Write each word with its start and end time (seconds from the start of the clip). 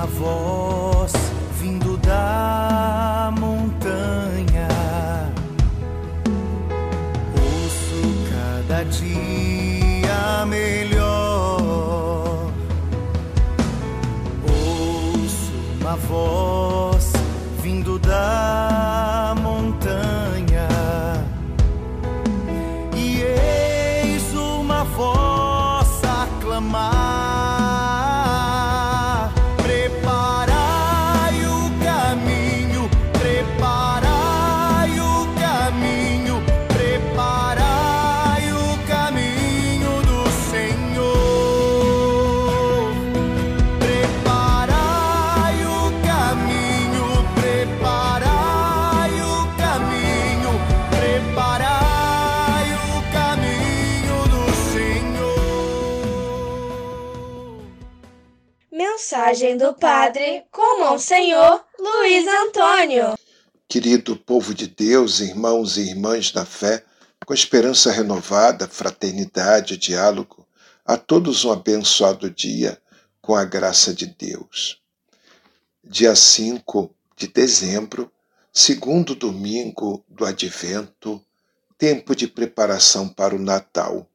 uma 0.00 0.06
voz 0.06 1.12
vindo 1.60 1.98
da 1.98 3.30
montanha. 3.38 4.68
Ouço 7.36 8.00
cada 8.32 8.82
dia 8.84 10.46
melhor. 10.46 11.60
Ouço 14.48 15.52
uma 15.80 15.96
voz 15.96 17.12
vindo 17.62 17.98
da 17.98 18.49
Mensagem 59.10 59.56
do 59.56 59.74
Padre 59.74 60.44
com 60.52 60.84
Monsenhor 60.84 61.64
Luiz 61.76 62.24
Antônio. 62.46 63.18
Querido 63.68 64.16
povo 64.16 64.54
de 64.54 64.68
Deus, 64.68 65.18
irmãos 65.18 65.76
e 65.76 65.80
irmãs 65.80 66.30
da 66.30 66.44
fé, 66.44 66.84
com 67.26 67.34
esperança 67.34 67.90
renovada, 67.90 68.68
fraternidade, 68.68 69.76
diálogo, 69.76 70.46
a 70.86 70.96
todos 70.96 71.44
um 71.44 71.50
abençoado 71.50 72.30
dia 72.30 72.80
com 73.20 73.34
a 73.34 73.44
graça 73.44 73.92
de 73.92 74.06
Deus. 74.06 74.80
Dia 75.82 76.14
5 76.14 76.94
de 77.16 77.26
dezembro, 77.26 78.12
segundo 78.52 79.16
domingo 79.16 80.04
do 80.08 80.24
Advento, 80.24 81.20
tempo 81.76 82.14
de 82.14 82.28
preparação 82.28 83.08
para 83.08 83.34
o 83.34 83.40
Natal. 83.40 84.06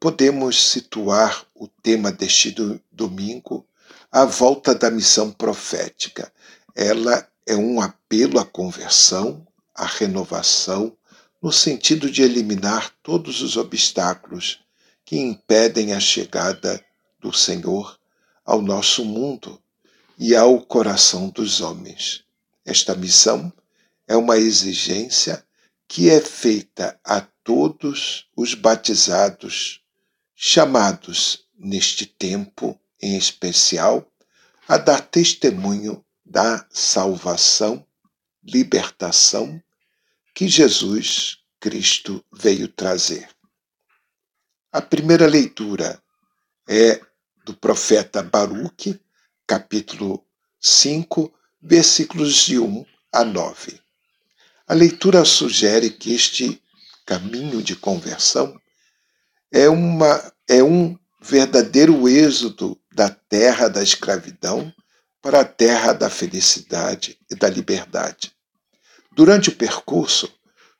Podemos 0.00 0.70
situar 0.70 1.44
o 1.54 1.68
tema 1.68 2.10
deste 2.10 2.50
do- 2.50 2.80
domingo 2.90 3.66
à 4.16 4.24
volta 4.24 4.74
da 4.74 4.90
missão 4.90 5.30
profética. 5.30 6.32
Ela 6.74 7.28
é 7.44 7.54
um 7.54 7.82
apelo 7.82 8.38
à 8.38 8.46
conversão, 8.46 9.46
à 9.74 9.84
renovação, 9.84 10.96
no 11.42 11.52
sentido 11.52 12.10
de 12.10 12.22
eliminar 12.22 12.94
todos 13.02 13.42
os 13.42 13.58
obstáculos 13.58 14.64
que 15.04 15.18
impedem 15.18 15.92
a 15.92 16.00
chegada 16.00 16.82
do 17.20 17.30
Senhor 17.30 18.00
ao 18.42 18.62
nosso 18.62 19.04
mundo 19.04 19.62
e 20.18 20.34
ao 20.34 20.62
coração 20.62 21.28
dos 21.28 21.60
homens. 21.60 22.24
Esta 22.64 22.94
missão 22.94 23.52
é 24.08 24.16
uma 24.16 24.38
exigência 24.38 25.44
que 25.86 26.08
é 26.08 26.22
feita 26.22 26.98
a 27.04 27.20
todos 27.44 28.30
os 28.34 28.54
batizados, 28.54 29.82
chamados 30.34 31.44
neste 31.54 32.06
tempo 32.06 32.80
em 33.06 33.16
especial 33.16 34.10
a 34.66 34.76
dar 34.76 35.00
testemunho 35.00 36.04
da 36.24 36.66
salvação, 36.70 37.86
libertação 38.42 39.62
que 40.34 40.48
Jesus 40.48 41.38
Cristo 41.60 42.24
veio 42.32 42.66
trazer. 42.66 43.28
A 44.72 44.82
primeira 44.82 45.26
leitura 45.26 46.02
é 46.68 47.00
do 47.44 47.54
profeta 47.54 48.24
Baruque, 48.24 49.00
capítulo 49.46 50.26
5, 50.60 51.32
versículos 51.62 52.34
de 52.44 52.58
1 52.58 52.84
a 53.12 53.24
9. 53.24 53.80
A 54.66 54.74
leitura 54.74 55.24
sugere 55.24 55.90
que 55.90 56.12
este 56.12 56.60
caminho 57.06 57.62
de 57.62 57.76
conversão 57.76 58.60
é, 59.52 59.68
uma, 59.68 60.32
é 60.48 60.60
um 60.60 60.98
verdadeiro 61.20 62.08
êxodo 62.08 62.76
da 62.96 63.10
terra 63.10 63.68
da 63.68 63.82
escravidão 63.82 64.72
para 65.20 65.40
a 65.40 65.44
terra 65.44 65.92
da 65.92 66.08
felicidade 66.08 67.18
e 67.30 67.34
da 67.34 67.46
liberdade. 67.46 68.32
Durante 69.12 69.50
o 69.50 69.54
percurso, 69.54 70.32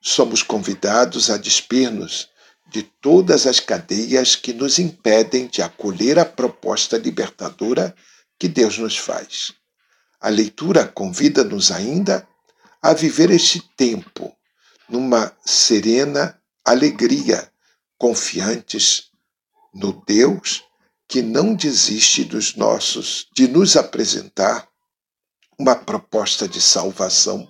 somos 0.00 0.40
convidados 0.40 1.28
a 1.28 1.36
despir-nos 1.36 2.28
de 2.70 2.84
todas 2.84 3.48
as 3.48 3.58
cadeias 3.58 4.36
que 4.36 4.52
nos 4.52 4.78
impedem 4.78 5.48
de 5.48 5.60
acolher 5.60 6.16
a 6.16 6.24
proposta 6.24 6.96
libertadora 6.96 7.92
que 8.38 8.46
Deus 8.46 8.78
nos 8.78 8.96
faz. 8.96 9.52
A 10.20 10.28
leitura 10.28 10.86
convida-nos 10.86 11.72
ainda 11.72 12.28
a 12.80 12.94
viver 12.94 13.32
este 13.32 13.60
tempo 13.76 14.32
numa 14.88 15.32
serena 15.44 16.40
alegria, 16.64 17.50
confiantes 17.98 19.10
no 19.74 20.00
Deus 20.06 20.62
que 21.14 21.22
não 21.22 21.54
desiste 21.54 22.24
dos 22.24 22.56
nossos, 22.56 23.28
de 23.32 23.46
nos 23.46 23.76
apresentar 23.76 24.68
uma 25.56 25.76
proposta 25.76 26.48
de 26.48 26.60
salvação, 26.60 27.48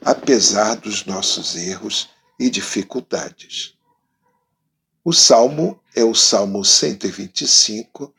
apesar 0.00 0.76
dos 0.76 1.04
nossos 1.04 1.56
erros 1.56 2.08
e 2.38 2.48
dificuldades. 2.48 3.74
O 5.04 5.12
salmo 5.12 5.82
é 5.92 6.04
o 6.04 6.14
Salmo 6.14 6.64
125 6.64 8.14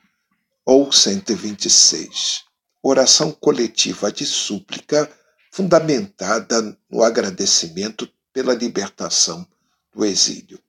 ou 0.66 0.92
126, 0.92 2.44
oração 2.84 3.32
coletiva 3.32 4.12
de 4.12 4.26
súplica 4.26 5.10
fundamentada 5.54 6.78
no 6.90 7.02
agradecimento 7.02 8.12
pela 8.34 8.54
libertação 8.54 9.48
do 9.96 10.04
exílio. 10.04 10.60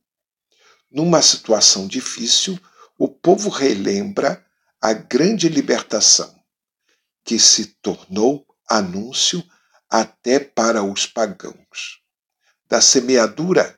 Numa 0.89 1.21
situação 1.21 1.89
difícil, 1.89 2.57
o 3.05 3.09
povo 3.09 3.49
relembra 3.49 4.47
a 4.81 4.93
grande 4.93 5.49
libertação, 5.49 6.33
que 7.25 7.37
se 7.37 7.67
tornou 7.83 8.47
anúncio 8.71 9.43
até 9.91 10.39
para 10.39 10.85
os 10.85 11.05
pagãos. 11.05 12.01
Da 12.69 12.81
semeadura 12.81 13.77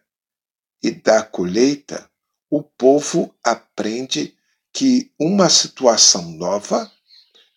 e 0.82 0.90
da 0.90 1.22
colheita, 1.22 2.06
o 2.50 2.62
povo 2.62 3.34
aprende 3.42 4.36
que 4.70 5.10
uma 5.18 5.48
situação 5.48 6.30
nova 6.32 6.92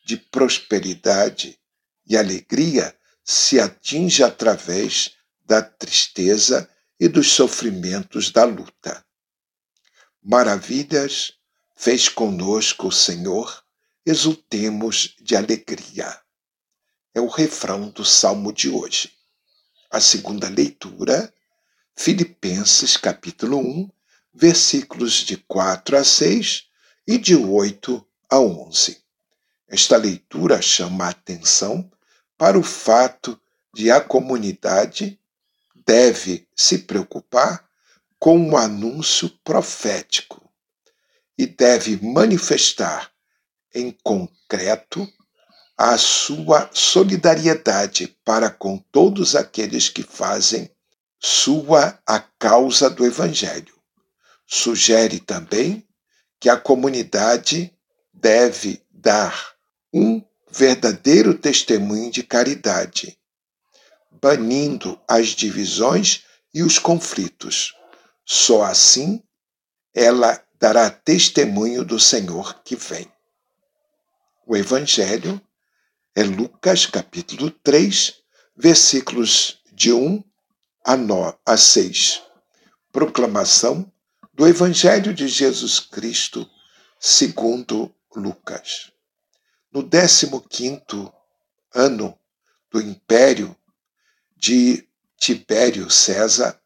de 0.06 0.16
prosperidade 0.16 1.60
e 2.06 2.16
alegria 2.16 2.98
se 3.26 3.60
atinge 3.60 4.24
através 4.24 5.18
da 5.46 5.62
tristeza 5.62 6.70
e 6.98 7.10
dos 7.10 7.30
sofrimentos 7.30 8.32
da 8.32 8.46
luta. 8.46 9.06
Maravilhas 10.24 11.37
fez 11.80 12.10
conosco 12.10 12.88
o 12.88 12.92
Senhor, 12.92 13.64
exultemos 14.04 15.16
de 15.22 15.36
alegria. 15.36 16.20
É 17.14 17.22
o 17.22 17.28
refrão 17.28 17.90
do 17.90 18.04
salmo 18.04 18.52
de 18.52 18.68
hoje. 18.68 19.14
A 19.92 20.02
segunda 20.02 20.50
leitura, 20.50 21.32
Filipenses 21.96 22.98
capítulo 22.98 23.60
1, 23.60 23.92
versículos 24.34 25.14
de 25.24 25.38
4 25.38 25.98
a 25.98 26.04
6 26.04 26.66
e 27.06 27.20
de 27.20 27.36
8 27.36 28.06
a 28.28 28.40
11. 28.40 29.00
Esta 29.68 29.98
leitura 29.98 30.60
chama 30.64 31.06
a 31.06 31.10
atenção 31.10 31.90
para 32.36 32.58
o 32.58 32.64
fato 32.64 33.40
de 33.72 33.92
a 33.92 34.02
comunidade 34.02 35.20
deve 35.86 36.48
se 36.56 36.80
preocupar 36.80 37.70
com 38.18 38.50
o 38.50 38.58
anúncio 38.58 39.30
profético 39.44 40.47
e 41.38 41.46
deve 41.46 41.98
manifestar 42.04 43.12
em 43.74 43.92
concreto 44.04 45.08
a 45.78 45.98
sua 45.98 46.70
solidariedade 46.74 48.18
para 48.26 48.50
com 48.50 48.80
todos 48.92 49.36
aqueles 49.36 49.90
que 49.90 50.02
fazem 50.02 50.70
sua 51.20 52.00
a 52.06 52.20
causa 52.20 52.90
do 52.90 53.06
Evangelho. 53.06 53.76
Sugere 54.48 55.20
também 55.20 55.88
que 56.40 56.50
a 56.50 56.58
comunidade 56.58 57.72
deve 58.14 58.82
dar 58.90 59.54
um 59.94 60.24
verdadeiro 60.50 61.34
testemunho 61.36 62.10
de 62.10 62.24
caridade, 62.24 63.18
banindo 64.12 65.00
as 65.08 65.30
divisões 65.30 66.24
e 66.54 66.64
os 66.64 66.80
conflitos. 66.80 67.76
Só 68.26 68.64
assim 68.64 69.22
ela 69.94 70.44
dará 70.60 70.90
testemunho 70.90 71.84
do 71.84 72.00
Senhor 72.00 72.62
que 72.64 72.76
vem. 72.76 73.12
O 74.46 74.56
Evangelho 74.56 75.40
é 76.16 76.24
Lucas 76.24 76.86
capítulo 76.86 77.52
3, 77.52 78.16
versículos 78.56 79.60
de 79.72 79.94
1 79.94 80.24
a, 80.84 80.98
9, 80.98 81.38
a 81.46 81.58
6. 81.58 82.24
Proclamação 82.92 83.92
do 84.34 84.48
Evangelho 84.48 85.14
de 85.14 85.28
Jesus 85.28 85.80
Cristo 85.80 86.50
segundo 87.00 87.94
Lucas. 88.16 88.92
No 89.72 89.88
15 89.88 91.12
ano 91.74 92.18
do 92.72 92.82
império 92.82 93.56
de 94.36 94.88
Tibério 95.18 95.90
César, 95.92 96.60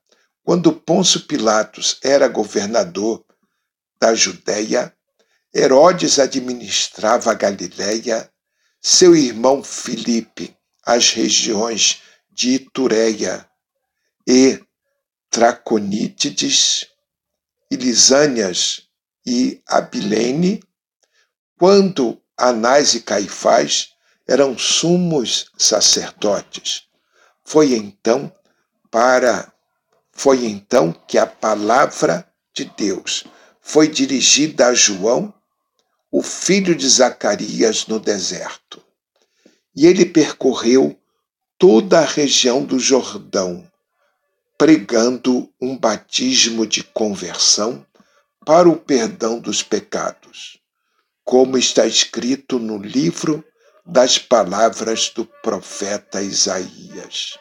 quando 0.43 0.71
Pôncio 0.73 1.21
Pilatos 1.21 1.99
era 2.01 2.27
governador 2.27 3.25
da 4.01 4.15
Judéia, 4.15 4.91
Herodes 5.53 6.17
administrava 6.17 7.31
a 7.31 7.35
Galiléia, 7.35 8.27
seu 8.81 9.15
irmão 9.15 9.63
Filipe 9.63 10.57
as 10.83 11.11
regiões 11.11 12.01
de 12.31 12.55
Itureia 12.55 13.47
e 14.27 14.59
Traconítides, 15.29 16.87
e 17.69 17.77
e 19.25 19.61
Abilene, 19.67 20.63
quando 21.57 22.19
Anás 22.35 22.95
e 22.95 23.01
Caifás 23.01 23.91
eram 24.27 24.57
sumos 24.57 25.51
sacerdotes. 25.57 26.87
Foi 27.43 27.73
então 27.73 28.35
para 28.89 29.53
foi 30.11 30.45
então 30.45 30.91
que 30.91 31.17
a 31.17 31.25
palavra 31.25 32.27
de 32.53 32.65
Deus 32.65 33.23
foi 33.61 33.87
dirigida 33.87 34.67
a 34.67 34.73
João, 34.73 35.33
o 36.11 36.21
filho 36.21 36.75
de 36.75 36.89
Zacarias, 36.89 37.87
no 37.87 37.99
deserto. 37.99 38.83
E 39.75 39.85
ele 39.85 40.05
percorreu 40.05 40.99
toda 41.57 41.99
a 41.99 42.05
região 42.05 42.65
do 42.65 42.79
Jordão, 42.79 43.65
pregando 44.57 45.49
um 45.61 45.77
batismo 45.77 46.65
de 46.65 46.83
conversão 46.83 47.85
para 48.45 48.67
o 48.67 48.75
perdão 48.75 49.39
dos 49.39 49.61
pecados, 49.61 50.59
como 51.23 51.57
está 51.57 51.85
escrito 51.85 52.57
no 52.57 52.77
livro 52.77 53.43
das 53.85 54.17
palavras 54.17 55.09
do 55.09 55.25
profeta 55.25 56.21
Isaías. 56.21 57.37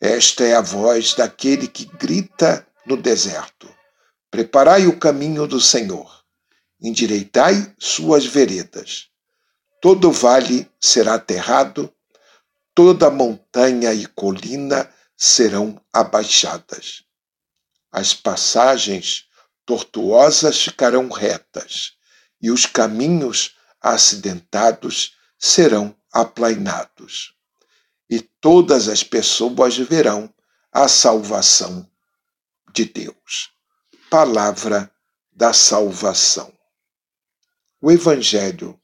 Esta 0.00 0.44
é 0.44 0.54
a 0.54 0.60
voz 0.60 1.14
daquele 1.14 1.68
que 1.68 1.84
grita 1.84 2.66
no 2.86 2.96
deserto: 2.96 3.73
Preparai 4.34 4.88
o 4.88 4.98
caminho 4.98 5.46
do 5.46 5.60
Senhor, 5.60 6.24
endireitai 6.80 7.72
suas 7.78 8.26
veredas. 8.26 9.06
Todo 9.80 10.10
vale 10.10 10.68
será 10.80 11.14
aterrado, 11.14 11.88
toda 12.74 13.12
montanha 13.12 13.94
e 13.94 14.06
colina 14.06 14.92
serão 15.16 15.80
abaixadas. 15.92 17.04
As 17.92 18.12
passagens 18.12 19.26
tortuosas 19.64 20.60
ficarão 20.60 21.08
retas, 21.10 21.92
e 22.42 22.50
os 22.50 22.66
caminhos 22.66 23.54
acidentados 23.80 25.12
serão 25.38 25.96
aplainados. 26.12 27.36
E 28.10 28.18
todas 28.18 28.88
as 28.88 29.04
pessoas 29.04 29.76
verão 29.76 30.28
a 30.72 30.88
salvação 30.88 31.88
de 32.74 32.84
Deus 32.84 33.53
palavra 34.14 34.88
da 35.32 35.52
salvação. 35.52 36.52
O 37.82 37.90
Evangelho 37.90 38.78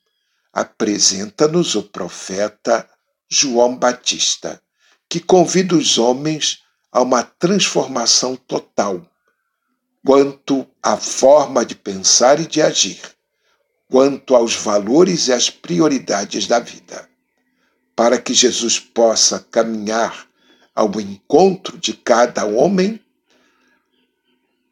apresenta-nos 0.52 1.76
o 1.76 1.84
profeta 1.84 2.84
João 3.30 3.76
Batista, 3.76 4.60
que 5.08 5.20
convida 5.20 5.76
os 5.76 5.98
homens 5.98 6.64
a 6.90 7.00
uma 7.00 7.22
transformação 7.22 8.34
total 8.34 9.08
quanto 10.04 10.66
à 10.82 10.96
forma 10.96 11.64
de 11.64 11.76
pensar 11.76 12.40
e 12.40 12.46
de 12.48 12.60
agir, 12.60 13.00
quanto 13.88 14.34
aos 14.34 14.56
valores 14.56 15.28
e 15.28 15.32
às 15.32 15.48
prioridades 15.48 16.48
da 16.48 16.58
vida, 16.58 17.08
para 17.94 18.20
que 18.20 18.34
Jesus 18.34 18.80
possa 18.80 19.38
caminhar 19.38 20.26
ao 20.74 21.00
encontro 21.00 21.78
de 21.78 21.92
cada 21.92 22.44
homem 22.44 23.00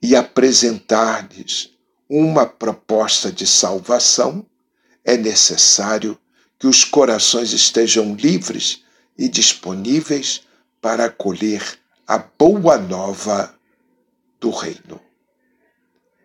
e 0.00 0.14
apresentar-lhes 0.14 1.70
uma 2.08 2.46
proposta 2.46 3.30
de 3.30 3.46
salvação, 3.46 4.46
é 5.04 5.16
necessário 5.16 6.18
que 6.58 6.66
os 6.66 6.84
corações 6.84 7.52
estejam 7.52 8.14
livres 8.14 8.84
e 9.16 9.28
disponíveis 9.28 10.42
para 10.80 11.06
acolher 11.06 11.78
a 12.06 12.18
boa 12.18 12.78
nova 12.78 13.54
do 14.40 14.50
Reino. 14.50 15.00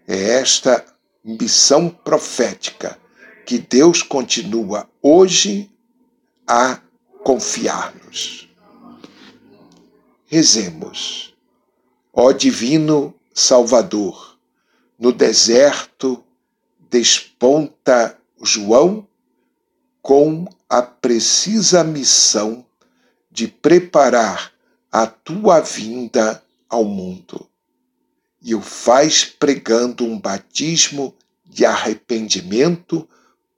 É 0.08 0.40
esta 0.40 0.86
missão 1.24 1.90
profética 1.90 3.00
que 3.46 3.58
Deus 3.58 4.02
continua 4.02 4.90
hoje 5.02 5.70
a 6.48 6.80
confiar-nos. 7.24 8.50
Rezemos. 10.26 11.34
Ó 12.14 12.32
Divino 12.32 13.14
Salvador. 13.34 14.38
No 14.98 15.12
deserto 15.12 16.24
desponta 16.90 18.18
João 18.42 19.08
com 20.02 20.48
a 20.70 20.82
precisa 20.82 21.84
missão 21.84 22.66
de 23.32 23.48
preparar 23.48 24.54
a 24.92 25.08
tua 25.08 25.60
vinda 25.60 26.44
ao 26.70 26.84
mundo. 26.84 27.50
E 28.42 28.54
o 28.54 28.62
faz 28.62 29.26
pregando 29.26 30.06
um 30.06 30.20
batismo 30.20 31.16
de 31.46 31.66
arrependimento 31.66 33.08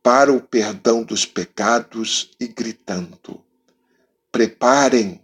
para 0.01 0.31
o 0.31 0.39
perdão 0.39 1.03
dos 1.03 1.25
pecados 1.25 2.31
e 2.39 2.47
gritando: 2.47 3.41
Preparem 4.31 5.19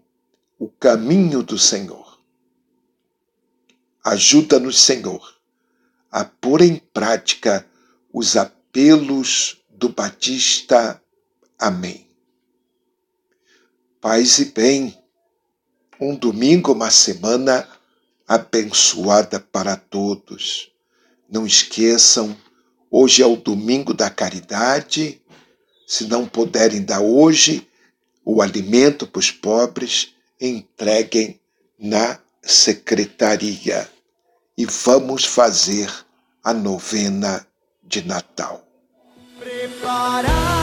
o 0.60 0.68
caminho 0.68 1.44
do 1.44 1.58
Senhor. 1.58 2.11
Ajuda-nos, 4.04 4.80
Senhor, 4.80 5.36
a 6.12 6.26
pôr 6.26 6.62
em 6.62 6.78
prática 6.78 7.66
os 8.12 8.36
apelos 8.36 9.62
do 9.70 9.90
Batista. 9.90 11.02
Amém. 11.58 12.08
Paz 14.00 14.40
e 14.40 14.46
bem, 14.46 14.98
um 16.00 16.16
domingo, 16.16 16.72
uma 16.72 16.90
semana 16.90 17.68
abençoada 18.28 19.40
para 19.40 19.76
todos. 19.76 20.72
Não 21.30 21.46
esqueçam, 21.46 22.36
hoje 22.90 23.22
é 23.22 23.26
o 23.26 23.36
domingo 23.36 23.94
da 23.94 24.10
caridade. 24.10 25.22
Se 25.86 26.06
não 26.06 26.28
puderem 26.28 26.82
dar 26.84 27.02
hoje 27.02 27.68
o 28.26 28.42
alimento 28.42 29.06
para 29.06 29.20
os 29.20 29.30
pobres, 29.30 30.16
entreguem 30.40 31.40
na 31.78 32.20
secretaria 32.44 33.90
e 34.58 34.66
vamos 34.66 35.26
fazer 35.26 35.90
a 36.44 36.54
novena 36.54 37.46
de 37.84 38.06
Natal. 38.06 38.66
Prepara 39.40 40.61